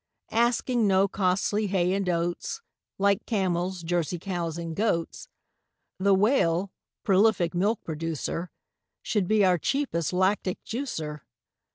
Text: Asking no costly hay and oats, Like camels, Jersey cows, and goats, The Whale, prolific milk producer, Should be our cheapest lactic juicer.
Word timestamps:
Asking 0.33 0.87
no 0.87 1.07
costly 1.07 1.67
hay 1.67 1.93
and 1.93 2.09
oats, 2.09 2.63
Like 2.97 3.23
camels, 3.27 3.83
Jersey 3.83 4.17
cows, 4.17 4.57
and 4.57 4.75
goats, 4.75 5.27
The 5.99 6.15
Whale, 6.15 6.71
prolific 7.03 7.53
milk 7.53 7.83
producer, 7.83 8.49
Should 9.03 9.27
be 9.27 9.45
our 9.45 9.59
cheapest 9.59 10.11
lactic 10.11 10.57
juicer. 10.63 11.21